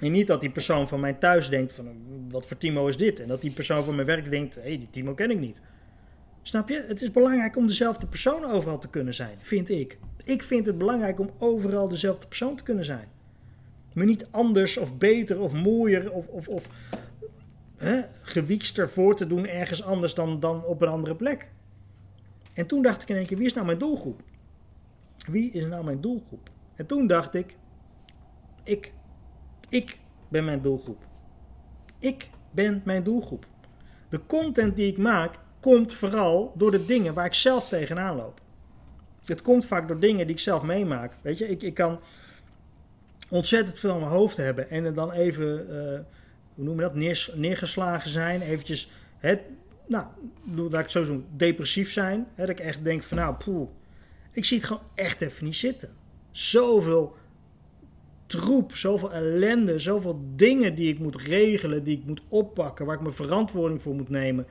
[0.03, 1.87] En niet dat die persoon van mij thuis denkt van
[2.31, 3.21] wat voor Timo is dit?
[3.21, 5.61] En dat die persoon van mijn werk denkt, hé, hey, die Timo ken ik niet.
[6.43, 6.85] Snap je?
[6.87, 9.99] Het is belangrijk om dezelfde persoon overal te kunnen zijn, vind ik.
[10.25, 13.09] Ik vind het belangrijk om overal dezelfde persoon te kunnen zijn.
[13.93, 16.69] Maar niet anders of beter of mooier of, of, of
[17.77, 21.51] hè, gewiekster voor te doen ergens anders dan, dan op een andere plek.
[22.55, 24.23] En toen dacht ik in één keer, wie is nou mijn doelgroep?
[25.31, 26.51] Wie is nou mijn doelgroep?
[26.75, 27.57] En toen dacht ik,
[28.65, 28.93] ik.
[29.75, 31.07] Ik ben mijn doelgroep.
[31.99, 33.47] Ik ben mijn doelgroep.
[34.09, 38.41] De content die ik maak komt vooral door de dingen waar ik zelf tegenaan loop.
[39.25, 41.13] Het komt vaak door dingen die ik zelf meemaak.
[41.23, 42.01] Weet je, ik, ik kan
[43.29, 46.01] ontzettend veel in mijn hoofd hebben en dan even, uh,
[46.55, 48.41] hoe noem je dat, Neer, neergeslagen zijn.
[48.41, 49.41] Eventjes, het,
[49.87, 50.07] nou,
[50.71, 52.27] dat ik zo zo depressief zijn.
[52.35, 53.69] Hè, dat ik echt denk van, nou, poeh,
[54.33, 55.97] ik zie het gewoon echt even niet zitten.
[56.31, 57.17] Zoveel
[58.27, 63.01] troep, zoveel ellende, zoveel dingen die ik moet regelen, die ik moet oppakken, waar ik
[63.01, 64.47] mijn verantwoording voor moet nemen.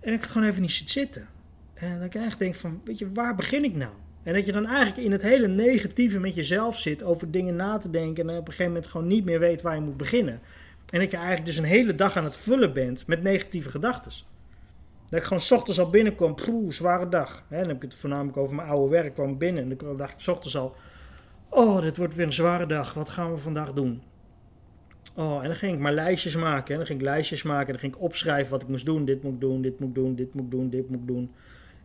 [0.00, 1.28] En ik het gewoon even niet zit zitten.
[1.74, 3.92] En dan krijg ik denk van, weet je, waar begin ik nou?
[4.22, 7.78] En dat je dan eigenlijk in het hele negatieve met jezelf zit, over dingen na
[7.78, 10.40] te denken en op een gegeven moment gewoon niet meer weet waar je moet beginnen.
[10.90, 14.12] En dat je eigenlijk dus een hele dag aan het vullen bent met negatieve gedachten.
[15.08, 17.44] Dat ik gewoon s ochtends al binnenkom, poeh, zware dag.
[17.48, 20.20] dan heb ik het voornamelijk over mijn oude werk, kwam binnen en dan dacht ik
[20.20, 20.76] s ochtends al,
[21.48, 24.02] oh, dit wordt weer een zware dag, wat gaan we vandaag doen?
[25.16, 26.70] Oh, en dan ging ik maar lijstjes maken.
[26.70, 27.66] En dan ging ik lijstjes maken.
[27.66, 29.04] En dan ging ik opschrijven wat ik moest doen.
[29.04, 31.06] Dit moet ik doen, dit moet ik doen, dit moet ik doen, dit moet ik
[31.06, 31.32] doen.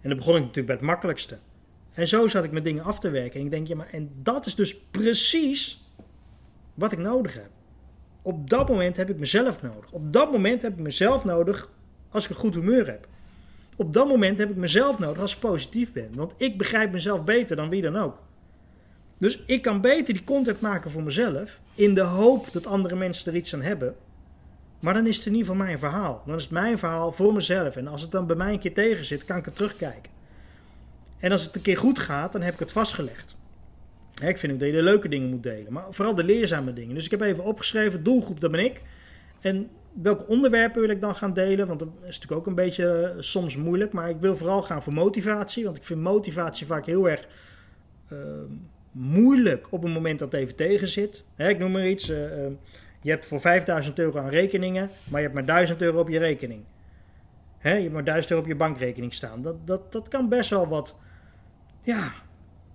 [0.01, 1.37] En dan begon ik natuurlijk bij het makkelijkste.
[1.93, 3.39] En zo zat ik mijn dingen af te werken.
[3.39, 5.89] En ik denk, ja, maar en dat is dus precies
[6.73, 7.49] wat ik nodig heb.
[8.21, 9.91] Op dat moment heb ik mezelf nodig.
[9.91, 11.71] Op dat moment heb ik mezelf nodig
[12.09, 13.07] als ik een goed humeur heb.
[13.77, 16.09] Op dat moment heb ik mezelf nodig als ik positief ben.
[16.13, 18.19] Want ik begrijp mezelf beter dan wie dan ook.
[19.21, 21.59] Dus ik kan beter die content maken voor mezelf.
[21.75, 23.95] In de hoop dat andere mensen er iets aan hebben.
[24.79, 26.23] Maar dan is het in ieder geval mijn verhaal.
[26.25, 27.75] Dan is het mijn verhaal voor mezelf.
[27.75, 30.11] En als het dan bij mij een keer tegen zit, kan ik het terugkijken.
[31.19, 33.35] En als het een keer goed gaat, dan heb ik het vastgelegd.
[34.23, 35.73] ik vind ook dat je de leuke dingen moet delen.
[35.73, 36.95] Maar vooral de leerzame dingen.
[36.95, 38.81] Dus ik heb even opgeschreven, doelgroep, dat ben ik.
[39.41, 41.67] En welke onderwerpen wil ik dan gaan delen?
[41.67, 43.91] Want dat is natuurlijk ook een beetje eh, soms moeilijk.
[43.91, 45.63] Maar ik wil vooral gaan voor motivatie.
[45.63, 47.27] Want ik vind motivatie vaak heel erg
[48.11, 48.19] uh,
[48.91, 51.25] moeilijk op het moment dat het even tegen zit.
[51.37, 52.09] ik noem maar iets.
[52.09, 52.17] Uh,
[53.01, 56.19] je hebt voor 5000 euro aan rekeningen, maar je hebt maar 1000 euro op je
[56.19, 56.63] rekening.
[57.61, 59.41] je hebt maar 1000 euro op je bankrekening staan.
[59.41, 60.95] Dat, dat, dat kan best wel wat
[61.81, 62.11] ja,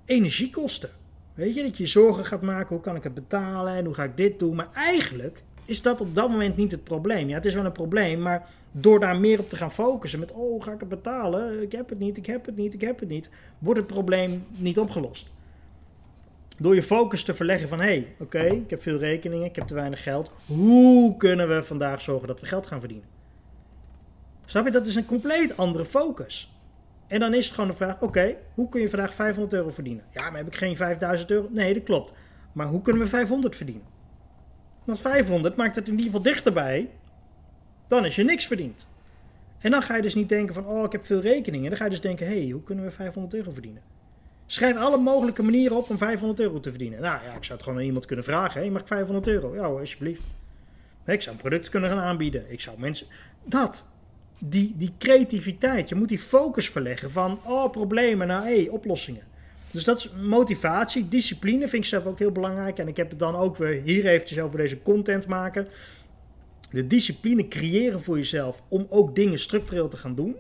[0.05, 0.90] energie kosten.
[1.35, 4.05] Weet je, dat je zorgen gaat maken, hoe kan ik het betalen en hoe ga
[4.05, 4.55] ik dit doen.
[4.55, 7.29] Maar eigenlijk is dat op dat moment niet het probleem.
[7.29, 10.33] Ja, het is wel een probleem, maar door daar meer op te gaan focussen met,
[10.33, 11.62] oh, ga ik het betalen?
[11.62, 14.44] Ik heb het niet, ik heb het niet, ik heb het niet, wordt het probleem
[14.57, 15.33] niet opgelost.
[16.59, 19.66] Door je focus te verleggen van, hé, hey, oké, ik heb veel rekeningen, ik heb
[19.66, 20.31] te weinig geld.
[20.47, 23.09] Hoe kunnen we vandaag zorgen dat we geld gaan verdienen?
[24.45, 26.51] Snap je, dat is een compleet andere focus.
[27.07, 30.05] En dan is het gewoon de vraag: oké, hoe kun je vandaag 500 euro verdienen?
[30.11, 31.49] Ja, maar heb ik geen 5000 euro?
[31.51, 32.12] Nee, dat klopt.
[32.53, 33.85] Maar hoe kunnen we 500 verdienen?
[34.85, 36.90] Want 500 maakt het in ieder geval dichterbij.
[37.87, 38.87] Dan is je niks verdiend.
[39.59, 41.69] En dan ga je dus niet denken van, oh, ik heb veel rekeningen.
[41.69, 43.83] Dan ga je dus denken, hé, hey, hoe kunnen we 500 euro verdienen?
[44.47, 47.01] Schrijf alle mogelijke manieren op om 500 euro te verdienen.
[47.01, 48.63] Nou ja, ik zou het gewoon aan iemand kunnen vragen.
[48.63, 49.55] Hé, mag ik 500 euro?
[49.55, 50.25] Ja hoor, alsjeblieft.
[51.07, 52.45] Ik zou een product kunnen gaan aanbieden.
[52.49, 53.07] Ik zou mensen...
[53.45, 53.85] Dat
[54.39, 55.89] die, die creativiteit.
[55.89, 59.23] Je moet die focus verleggen van, oh, problemen naar, hé, oplossingen.
[59.71, 62.79] Dus dat is motivatie, discipline vind ik zelf ook heel belangrijk.
[62.79, 65.69] En ik heb het dan ook weer hier eventjes over deze content maken.
[66.71, 70.37] De discipline creëren voor jezelf om ook dingen structureel te gaan doen.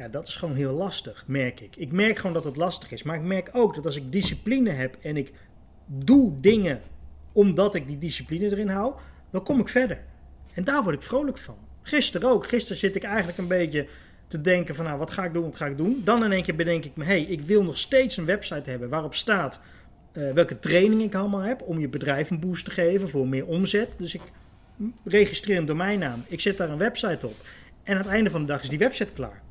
[0.00, 1.76] Ja, dat is gewoon heel lastig, merk ik.
[1.76, 3.02] Ik merk gewoon dat het lastig is.
[3.02, 5.32] Maar ik merk ook dat als ik discipline heb en ik
[5.86, 6.80] doe dingen
[7.32, 8.94] omdat ik die discipline erin hou,
[9.30, 9.98] dan kom ik verder.
[10.54, 11.56] En daar word ik vrolijk van.
[11.82, 12.46] Gisteren ook.
[12.46, 13.86] Gisteren zit ik eigenlijk een beetje
[14.28, 16.02] te denken van nou, wat ga ik doen, wat ga ik doen.
[16.04, 18.70] Dan in één keer bedenk ik me, hé, hey, ik wil nog steeds een website
[18.70, 19.60] hebben waarop staat
[20.12, 23.46] uh, welke training ik allemaal heb om je bedrijf een boost te geven voor meer
[23.46, 23.94] omzet.
[23.98, 24.22] Dus ik
[25.04, 27.34] registreer een domeinnaam, ik zet daar een website op.
[27.82, 29.48] En aan het einde van de dag is die website klaar.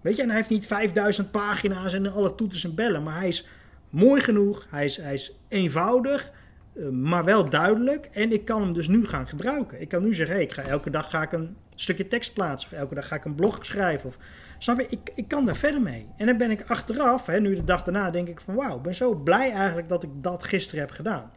[0.00, 3.28] Weet je, en hij heeft niet 5000 pagina's en alle toeters en bellen, maar hij
[3.28, 3.46] is
[3.90, 6.32] mooi genoeg, hij is, hij is eenvoudig,
[6.72, 8.08] eh, maar wel duidelijk.
[8.12, 9.80] En ik kan hem dus nu gaan gebruiken.
[9.80, 12.72] Ik kan nu zeggen, ik ga, elke dag ga ik een stukje tekst plaatsen.
[12.72, 14.08] Of elke dag ga ik een blog schrijven.
[14.08, 14.18] Of,
[14.58, 14.86] snap je?
[14.90, 16.06] Ik, ik kan daar verder mee.
[16.16, 18.82] En dan ben ik achteraf, hè, nu de dag daarna, denk ik van wauw, ik
[18.82, 21.30] ben zo blij eigenlijk dat ik dat gisteren heb gedaan.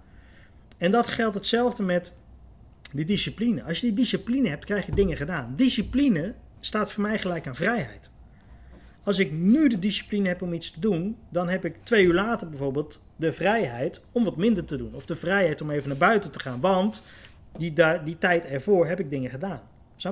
[0.78, 2.13] En dat geldt hetzelfde met
[2.93, 3.63] die discipline.
[3.63, 5.54] Als je die discipline hebt, krijg je dingen gedaan.
[5.56, 8.11] Discipline staat voor mij gelijk aan vrijheid.
[9.04, 12.14] Als ik nu de discipline heb om iets te doen, dan heb ik twee uur
[12.14, 14.96] later bijvoorbeeld de vrijheid om wat minder te doen.
[14.96, 16.60] Of de vrijheid om even naar buiten te gaan.
[16.60, 17.02] Want
[17.58, 19.62] die, die tijd ervoor heb ik dingen gedaan.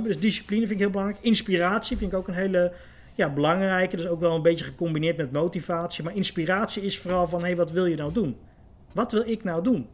[0.04, 1.23] Dus discipline vind ik heel belangrijk.
[1.23, 2.73] Inspiratie vind ik ook een hele
[3.13, 3.95] ja, belangrijke.
[3.95, 6.04] Dat is ook wel een beetje gecombineerd met motivatie.
[6.04, 8.38] Maar inspiratie is vooral van, hé, hey, wat wil je nou doen?
[8.93, 9.88] Wat wil ik nou doen?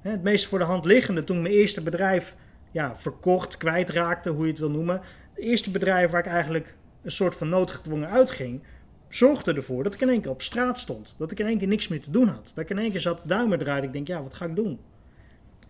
[0.00, 2.36] Het meest voor de hand liggende, toen mijn eerste bedrijf
[2.70, 5.00] ja, verkocht, kwijtraakte, hoe je het wil noemen.
[5.34, 8.62] Het eerste bedrijf waar ik eigenlijk een soort van noodgedwongen uitging,
[9.08, 11.14] zorgde ervoor dat ik in één keer op straat stond.
[11.18, 12.52] Dat ik in één keer niks meer te doen had.
[12.54, 13.86] Dat ik in één keer zat duimen draaide.
[13.86, 14.80] Ik denk, ja, wat ga ik doen?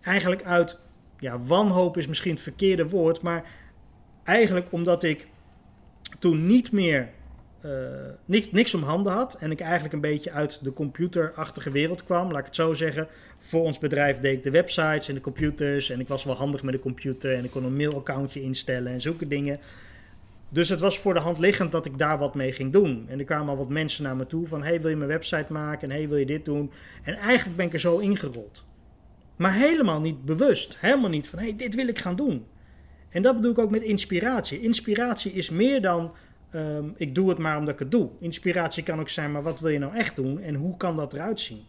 [0.01, 0.77] Eigenlijk uit
[1.19, 3.43] ja, wanhoop is misschien het verkeerde woord, maar
[4.23, 5.27] eigenlijk omdat ik
[6.19, 7.09] toen niet meer
[7.65, 7.71] uh,
[8.25, 12.31] niks, niks om handen had en ik eigenlijk een beetje uit de computerachtige wereld kwam,
[12.31, 13.07] laat ik het zo zeggen.
[13.39, 16.63] Voor ons bedrijf deed ik de websites en de computers en ik was wel handig
[16.63, 19.59] met de computer en ik kon een mailaccountje instellen en zulke dingen.
[20.55, 23.05] Dus het was voor de hand liggend dat ik daar wat mee ging doen.
[23.07, 24.63] En er kwamen al wat mensen naar me toe van...
[24.63, 25.89] hey, wil je mijn website maken?
[25.89, 26.71] En hey, wil je dit doen?
[27.03, 28.65] En eigenlijk ben ik er zo ingerold.
[29.35, 30.77] Maar helemaal niet bewust.
[30.79, 32.45] Helemaal niet van, hey, dit wil ik gaan doen.
[33.09, 34.61] En dat bedoel ik ook met inspiratie.
[34.61, 36.13] Inspiratie is meer dan...
[36.51, 38.09] ehm, ik doe het maar omdat ik het doe.
[38.19, 40.41] Inspiratie kan ook zijn, maar wat wil je nou echt doen?
[40.41, 41.63] En hoe kan dat eruit zien?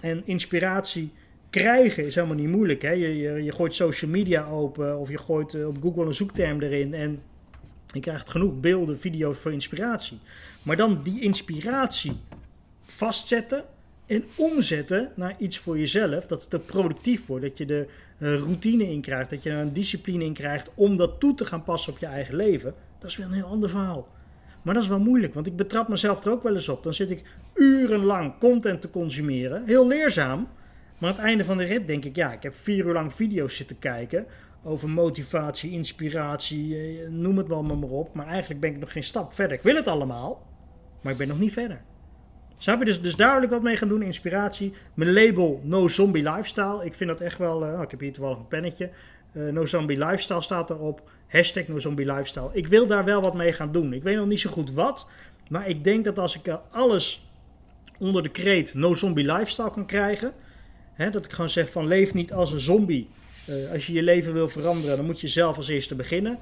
[0.00, 1.12] En inspiratie
[1.50, 2.82] krijgen is helemaal niet moeilijk.
[2.82, 2.90] Hè?
[2.90, 6.60] Je, je, je gooit social media open of je gooit eh, op Google een zoekterm
[6.60, 7.22] erin en
[7.92, 10.18] je krijgt genoeg beelden, video's voor inspiratie.
[10.62, 12.20] Maar dan die inspiratie
[12.82, 13.64] vastzetten
[14.06, 17.86] en omzetten naar iets voor jezelf, dat het er productief wordt, dat je de
[18.18, 21.44] eh, routine in krijgt, dat je er een discipline in krijgt om dat toe te
[21.44, 24.08] gaan passen op je eigen leven, dat is weer een heel ander verhaal.
[24.62, 26.82] Maar dat is wel moeilijk, want ik betrap mezelf er ook wel eens op.
[26.82, 27.22] Dan zit ik
[27.54, 30.48] urenlang content te consumeren, heel leerzaam.
[30.98, 33.12] Maar aan het einde van de rit denk ik, ja, ik heb vier uur lang
[33.12, 34.26] video's zitten kijken
[34.64, 38.14] over motivatie, inspiratie, eh, noem het wel maar op.
[38.14, 39.56] Maar eigenlijk ben ik nog geen stap verder.
[39.56, 40.46] Ik wil het allemaal,
[41.00, 41.82] maar ik ben nog niet verder.
[42.62, 42.84] Snap je?
[42.84, 44.72] Dus, dus ik wat mee gaan doen, inspiratie.
[44.94, 46.84] Mijn label No Zombie Lifestyle.
[46.84, 48.90] Ik vind dat echt wel, eh, ik heb hier toevallig een pennetje.
[49.32, 51.10] Eh, no Zombie Lifestyle staat erop.
[51.28, 52.50] Hashtag No Zombie Lifestyle.
[52.52, 53.92] Ik wil daar wel wat mee gaan doen.
[53.92, 55.08] Ik weet nog niet zo goed wat.
[55.48, 57.30] Maar ik denk dat als ik alles
[57.98, 60.32] onder de kreet No Zombie Lifestyle kan krijgen.
[60.92, 63.08] Hè, dat ik gewoon zeg van leef niet als een zombie.
[63.46, 66.38] Eh, als je je leven wil veranderen, dan moet je zelf als eerste beginnen.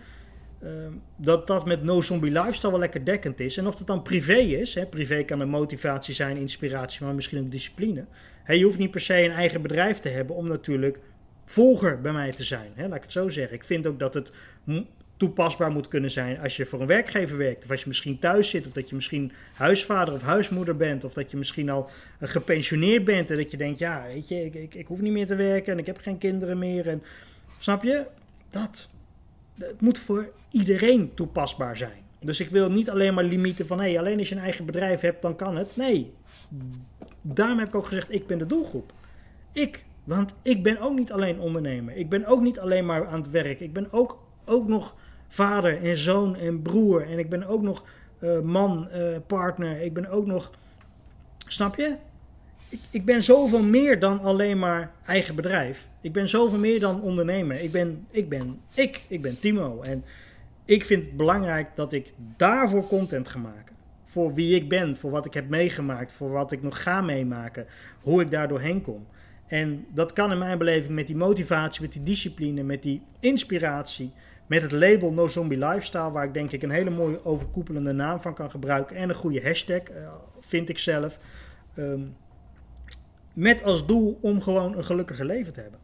[0.62, 3.56] Ehm, dat dat met No Zombie Lifestyle wel lekker dekkend is.
[3.56, 4.74] En of dat dan privé is.
[4.74, 8.04] Hè, privé kan een motivatie zijn, inspiratie, maar misschien ook discipline.
[8.44, 11.00] Hè, je hoeft niet per se een eigen bedrijf te hebben om natuurlijk
[11.44, 12.70] volger bij mij te zijn.
[12.74, 13.54] Hè, laat ik het zo zeggen.
[13.54, 14.32] Ik vind ook dat het
[15.20, 17.64] toepasbaar moet kunnen zijn als je voor een werkgever werkt.
[17.64, 18.66] Of als je misschien thuis zit.
[18.66, 21.04] Of dat je misschien huisvader of huismoeder bent.
[21.04, 23.30] Of dat je misschien al gepensioneerd bent.
[23.30, 25.72] En dat je denkt, ja, weet je, ik, ik, ik hoef niet meer te werken.
[25.72, 26.88] En ik heb geen kinderen meer.
[26.88, 27.02] En,
[27.58, 28.06] snap je?
[28.50, 28.86] Dat.
[29.58, 32.02] Het moet voor iedereen toepasbaar zijn.
[32.20, 33.80] Dus ik wil niet alleen maar limieten van...
[33.80, 35.76] Hé, alleen als je een eigen bedrijf hebt, dan kan het.
[35.76, 36.12] Nee.
[37.22, 38.92] Daarom heb ik ook gezegd, ik ben de doelgroep.
[39.52, 39.84] Ik.
[40.04, 41.96] Want ik ben ook niet alleen ondernemer.
[41.96, 43.60] Ik ben ook niet alleen maar aan het werk.
[43.60, 44.94] Ik ben ook, ook nog
[45.30, 47.10] vader en zoon en broer.
[47.10, 47.84] En ik ben ook nog
[48.18, 49.80] eh, man, eh, partner.
[49.80, 50.50] Ik ben ook nog...
[51.46, 51.96] Snap je?
[52.68, 55.88] Ik, ik ben zoveel meer dan alleen maar eigen bedrijf.
[56.00, 57.60] Ik ben zoveel meer dan ondernemer.
[57.60, 58.28] Ik ben ik.
[58.28, 59.82] Ben, ik, ik ben Timo.
[59.82, 60.04] En
[60.64, 63.76] ik vind het belangrijk dat ik daarvoor content ga maken.
[64.04, 67.66] Voor wie ik ben, voor wat ik heb meegemaakt, voor wat ik nog ga meemaken.
[68.00, 69.06] Hoe ik daar doorheen kom.
[69.46, 74.12] En dat kan in mijn beleving met die motivatie, met die discipline, met die inspiratie.
[74.50, 78.20] Met het label No Zombie Lifestyle, waar ik denk ik een hele mooie overkoepelende naam
[78.20, 78.96] van kan gebruiken.
[78.96, 81.18] En een goede hashtag, eh, vind ik zelf.
[81.74, 82.00] Ehm,
[83.32, 85.80] met als doel om gewoon een gelukkiger leven te hebben.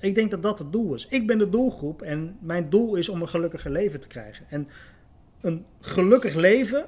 [0.00, 1.06] Ik denk dat dat het doel is.
[1.10, 4.46] Ik ben de doelgroep en mijn doel is om een gelukkiger leven te krijgen.
[4.48, 4.68] En
[5.40, 6.86] een gelukkig leven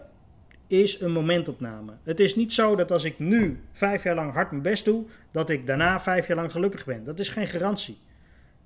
[0.67, 1.93] is een momentopname.
[2.03, 5.05] Het is niet zo dat als ik nu vijf jaar lang hard mijn best doe,
[5.31, 7.05] dat ik daarna vijf jaar lang gelukkig ben.
[7.05, 7.99] Dat is geen garantie.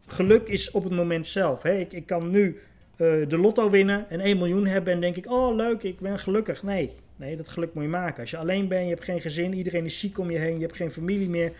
[0.06, 1.62] Geluk is op het moment zelf.
[1.62, 1.72] Hè.
[1.72, 2.60] Ik, ik kan nu
[2.96, 6.18] eh, de lotto winnen en 1 miljoen hebben en denk ik, oh leuk, ik ben
[6.18, 6.62] gelukkig.
[6.62, 8.20] Nee, nee, dat geluk moet je maken.
[8.20, 10.62] Als je alleen bent, je hebt geen gezin, iedereen is ziek om je heen, je
[10.62, 11.52] hebt geen familie meer,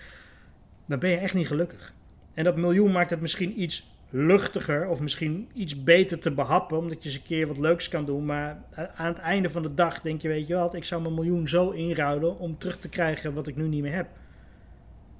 [0.86, 1.94] dan ben je echt niet gelukkig.
[2.34, 7.02] En dat miljoen maakt het misschien iets luchtiger of misschien iets beter te behappen, omdat
[7.02, 8.24] je eens een keer wat leuks kan doen.
[8.24, 8.62] Maar
[8.94, 11.48] aan het einde van de dag denk je, weet je wat, ik zou mijn miljoen
[11.48, 14.08] zo inruilen om terug te krijgen wat ik nu niet meer heb.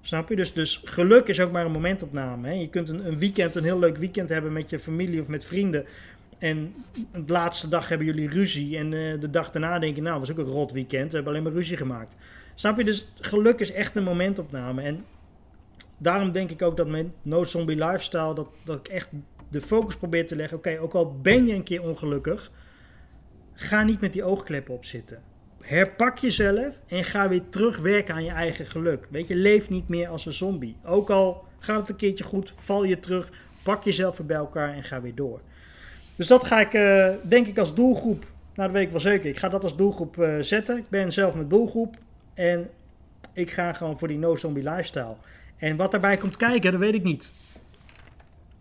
[0.05, 0.37] Snap je?
[0.37, 2.49] Dus, dus geluk is ook maar een momentopname.
[2.49, 2.55] Hè?
[2.55, 5.45] Je kunt een, een weekend, een heel leuk weekend hebben met je familie of met
[5.45, 5.85] vrienden.
[6.39, 6.75] En
[7.13, 8.79] de laatste dag hebben jullie ruzie.
[8.79, 11.09] En uh, de dag daarna denk je, nou, was ook een rot weekend.
[11.09, 12.17] We hebben alleen maar ruzie gemaakt.
[12.55, 12.85] Snap je?
[12.85, 14.83] Dus geluk is echt een momentopname.
[14.83, 15.05] En
[15.99, 19.09] daarom denk ik ook dat met No Zombie Lifestyle, dat, dat ik echt
[19.51, 20.57] de focus probeer te leggen.
[20.57, 22.51] Oké, ook al ben je een keer ongelukkig,
[23.53, 25.23] ga niet met die oogkleppen op zitten.
[25.65, 29.07] Herpak jezelf en ga weer terugwerken aan je eigen geluk.
[29.11, 30.77] Weet je, leef niet meer als een zombie.
[30.85, 33.31] Ook al gaat het een keertje goed, val je terug,
[33.63, 35.41] pak jezelf weer bij elkaar en ga weer door.
[36.17, 38.27] Dus dat ga ik, uh, denk ik, als doelgroep.
[38.55, 39.29] Nou, dat weet ik wel zeker.
[39.29, 40.77] Ik ga dat als doelgroep uh, zetten.
[40.77, 41.97] Ik ben zelf met doelgroep.
[42.35, 42.71] En
[43.33, 45.17] ik ga gewoon voor die no-zombie lifestyle.
[45.57, 47.31] En wat daarbij komt kijken, dat weet ik niet.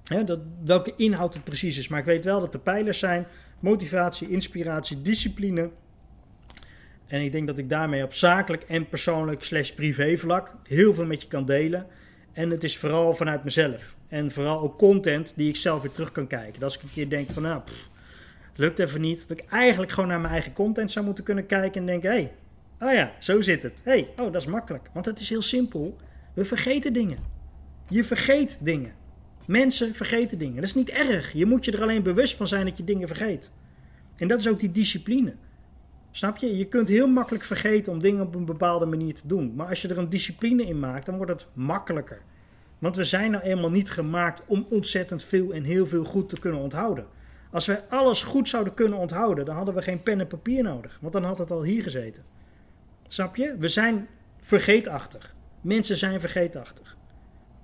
[0.03, 1.87] Hè, dat, welke inhoud het precies is.
[1.87, 3.25] Maar ik weet wel dat de pijlers zijn:
[3.59, 5.69] motivatie, inspiratie, discipline.
[7.13, 11.05] En ik denk dat ik daarmee op zakelijk en persoonlijk slash privé vlak heel veel
[11.05, 11.87] met je kan delen.
[12.31, 13.95] En het is vooral vanuit mezelf.
[14.07, 16.53] En vooral ook content die ik zelf weer terug kan kijken.
[16.53, 17.89] Dat als ik een keer denk van nou, pff,
[18.55, 19.27] lukt even niet.
[19.27, 22.15] Dat ik eigenlijk gewoon naar mijn eigen content zou moeten kunnen kijken en denken, hé,
[22.15, 22.31] hey,
[22.89, 23.81] oh ja, zo zit het.
[23.83, 24.89] Hey, oh dat is makkelijk.
[24.93, 25.95] Want het is heel simpel.
[26.33, 27.17] We vergeten dingen.
[27.89, 28.93] Je vergeet dingen.
[29.45, 30.55] Mensen vergeten dingen.
[30.55, 31.33] Dat is niet erg.
[31.33, 33.51] Je moet je er alleen bewust van zijn dat je dingen vergeet.
[34.15, 35.33] En dat is ook die discipline.
[36.15, 36.57] Snap je?
[36.57, 39.53] Je kunt heel makkelijk vergeten om dingen op een bepaalde manier te doen.
[39.55, 42.21] Maar als je er een discipline in maakt, dan wordt het makkelijker.
[42.79, 46.39] Want we zijn nou eenmaal niet gemaakt om ontzettend veel en heel veel goed te
[46.39, 47.05] kunnen onthouden.
[47.51, 50.97] Als wij alles goed zouden kunnen onthouden, dan hadden we geen pen en papier nodig.
[51.01, 52.23] Want dan had het al hier gezeten.
[53.07, 53.55] Snap je?
[53.57, 54.07] We zijn
[54.39, 55.35] vergeetachtig.
[55.61, 56.97] Mensen zijn vergeetachtig.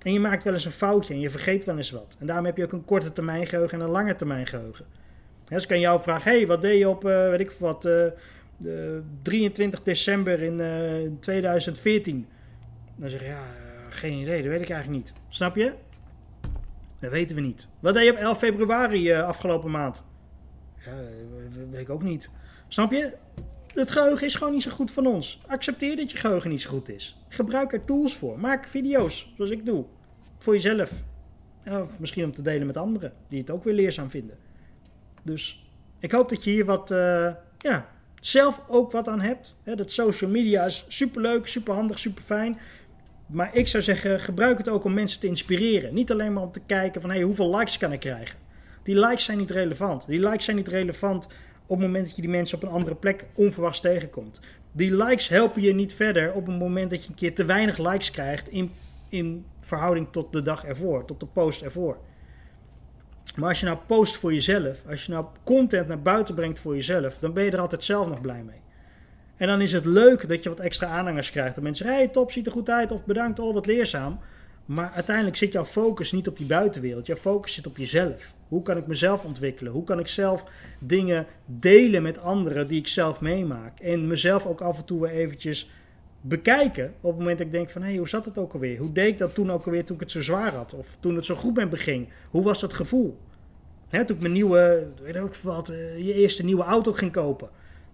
[0.02, 2.16] En je maakt wel eens een foutje en je vergeet wel eens wat.
[2.18, 4.86] En daarom heb je ook een korte termijn geheugen en een lange termijn geheugen.
[5.48, 8.04] Als ik aan jou vraag, hey, wat deed je op, uh, weet ik wat, uh,
[9.22, 12.16] 23 december in 2014?
[12.16, 13.46] Eh, dan zeg je, ja,
[13.90, 15.12] geen idee, dat weet ik eigenlijk niet.
[15.28, 15.74] Snap je?
[16.98, 17.68] Dat weten we niet.
[17.80, 20.02] Wat deed je op 11 februari uh, afgelopen maand?
[20.84, 20.92] Ja,
[21.70, 22.30] weet ik ook niet.
[22.68, 23.16] Snap je?
[23.74, 25.42] Het geheugen is gewoon niet zo goed van ons.
[25.46, 27.24] Accepteer dat je geheugen niet zo goed is.
[27.28, 28.38] Gebruik er tools voor.
[28.38, 29.84] Maak video's, zoals ik doe.
[30.38, 30.92] Voor jezelf.
[31.66, 34.38] Of misschien om te delen met anderen, die het ook weer leerzaam vinden.
[35.22, 36.88] Dus ik hoop dat je hier wat,
[37.58, 39.54] ja, zelf ook wat aan hebt.
[39.64, 42.58] dat social media is superleuk, superhandig, super fijn.
[43.26, 45.94] Maar ik zou zeggen, gebruik het ook om mensen te inspireren.
[45.94, 48.38] Niet alleen maar om te kijken van hey, hoeveel likes kan ik krijgen.
[48.82, 50.06] Die likes zijn niet relevant.
[50.06, 51.26] Die likes zijn niet relevant
[51.66, 54.40] op het moment dat je die mensen op een andere plek onverwachts tegenkomt.
[54.72, 57.78] Die likes helpen je niet verder op het moment dat je een keer te weinig
[57.78, 58.70] likes krijgt in,
[59.08, 61.98] in verhouding tot de dag ervoor, tot de post ervoor.
[63.36, 66.74] Maar als je nou post voor jezelf, als je nou content naar buiten brengt voor
[66.74, 68.60] jezelf, dan ben je er altijd zelf nog blij mee.
[69.36, 71.54] En dan is het leuk dat je wat extra aanhangers krijgt.
[71.54, 74.18] Dat mensen zeggen, hey, top, ziet er goed uit, of bedankt, al wat leerzaam.
[74.64, 77.06] Maar uiteindelijk zit jouw focus niet op die buitenwereld.
[77.06, 78.34] Jouw focus zit op jezelf.
[78.48, 79.72] Hoe kan ik mezelf ontwikkelen?
[79.72, 80.44] Hoe kan ik zelf
[80.78, 83.80] dingen delen met anderen die ik zelf meemaak?
[83.80, 85.70] En mezelf ook af en toe weer eventjes
[86.20, 86.94] bekijken.
[87.00, 88.78] Op het moment dat ik denk van, hé, hey, hoe zat het ook alweer?
[88.78, 90.74] Hoe deed ik dat toen ook alweer toen ik het zo zwaar had?
[90.74, 92.08] Of toen het zo goed met me ging?
[92.30, 93.18] Hoe was dat gevoel?
[93.88, 97.48] Hè, toen ik mijn nieuwe, weet ik wat, uh, je eerste nieuwe auto ging kopen.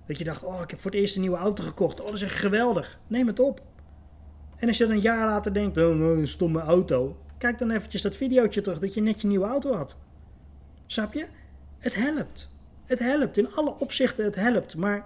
[0.07, 2.01] Dat je dacht, oh, ik heb voor het eerst een nieuwe auto gekocht.
[2.01, 2.99] Oh, dat is echt geweldig.
[3.07, 3.63] Neem het op.
[4.57, 7.17] En als je dan een jaar later denkt, oh, nou, een stomme auto.
[7.39, 9.97] Kijk dan eventjes dat videootje terug dat je net je nieuwe auto had.
[10.87, 11.27] Snap je?
[11.79, 12.51] Het helpt.
[12.87, 13.37] Het helpt.
[13.37, 14.77] In alle opzichten het helpt.
[14.77, 15.05] Maar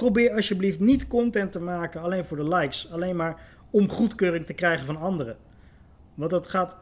[0.00, 2.90] probeer alsjeblieft niet content te maken alleen voor de likes.
[2.90, 5.36] Alleen maar om goedkeuring te krijgen van anderen.
[6.14, 6.76] Want dat gaat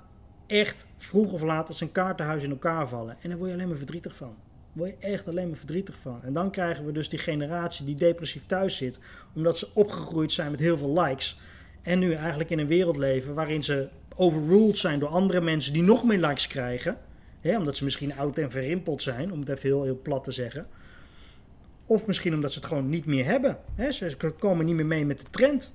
[0.46, 3.16] echt vroeg of laat als een kaartenhuis in elkaar vallen.
[3.22, 4.36] En daar word je alleen maar verdrietig van
[4.72, 6.20] word je echt alleen maar verdrietig van.
[6.22, 8.98] En dan krijgen we dus die generatie die depressief thuis zit,
[9.34, 11.40] omdat ze opgegroeid zijn met heel veel likes.
[11.82, 15.82] En nu eigenlijk in een wereld leven waarin ze overruled zijn door andere mensen die
[15.82, 16.96] nog meer likes krijgen.
[17.42, 20.66] Omdat ze misschien oud en verrimpeld zijn, om het even heel, heel plat te zeggen.
[21.88, 23.58] Of misschien omdat ze het gewoon niet meer hebben.
[23.90, 25.72] Ze komen niet meer mee met de trend.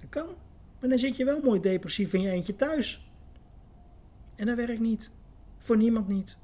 [0.00, 0.26] Dat kan.
[0.80, 3.10] Maar dan zit je wel mooi depressief in je eentje thuis.
[4.36, 5.10] En dat werkt niet.
[5.58, 6.36] Voor niemand niet.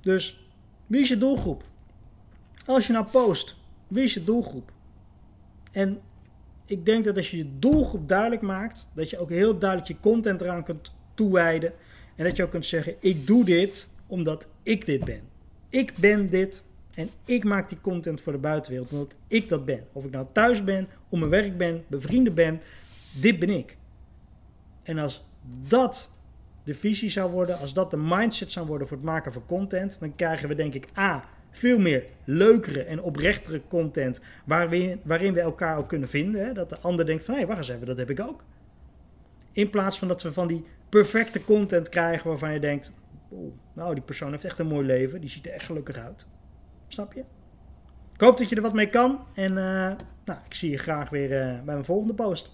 [0.00, 0.48] Dus
[0.86, 1.64] wie is je doelgroep?
[2.66, 3.56] Als je nou post,
[3.88, 4.72] wie is je doelgroep?
[5.72, 6.00] En
[6.64, 10.00] ik denk dat als je je doelgroep duidelijk maakt, dat je ook heel duidelijk je
[10.00, 11.72] content eraan kunt toewijden.
[12.16, 15.20] En dat je ook kunt zeggen: Ik doe dit omdat ik dit ben.
[15.68, 16.64] Ik ben dit
[16.96, 19.84] en ik maak die content voor de buitenwereld omdat ik dat ben.
[19.92, 22.60] Of ik nou thuis ben, op mijn werk ben, bevrienden ben,
[23.20, 23.76] dit ben ik.
[24.82, 25.24] En als
[25.68, 26.10] dat
[26.64, 29.96] de visie zou worden, als dat de mindset zou worden voor het maken van content,
[30.00, 35.40] dan krijgen we denk ik A, veel meer leukere en oprechtere content waarin, waarin we
[35.40, 36.46] elkaar ook kunnen vinden.
[36.46, 36.52] Hè?
[36.52, 38.44] Dat de ander denkt van, hé, hey, wacht eens even, dat heb ik ook.
[39.52, 42.92] In plaats van dat we van die perfecte content krijgen waarvan je denkt,
[43.72, 46.26] nou, die persoon heeft echt een mooi leven, die ziet er echt gelukkig uit.
[46.88, 47.24] Snap je?
[48.14, 49.20] Ik hoop dat je er wat mee kan.
[49.34, 49.92] En eh,
[50.24, 52.50] nou, ik zie je graag weer eh, bij mijn volgende post.